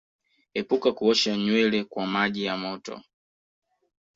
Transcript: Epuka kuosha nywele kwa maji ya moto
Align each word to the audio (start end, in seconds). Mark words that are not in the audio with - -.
Epuka 0.59 0.89
kuosha 0.97 1.37
nywele 1.37 1.79
kwa 1.91 2.03
maji 2.13 2.43
ya 2.45 2.57
moto 2.63 2.95